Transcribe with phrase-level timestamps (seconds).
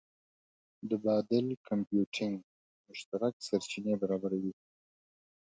[0.89, 2.35] د بادل کمپیوټینګ
[2.87, 4.53] مشترک سرچینې برابروي.